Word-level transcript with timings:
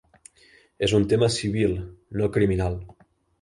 És 0.87 0.95
un 0.99 1.05
tema 1.11 1.29
civil, 1.35 1.77
no 2.23 2.31
criminal. 2.39 2.81